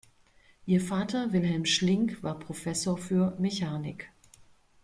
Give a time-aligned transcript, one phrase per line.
[0.65, 4.09] Ihr Vater Wilhelm Schlink war Professor für Mechanik.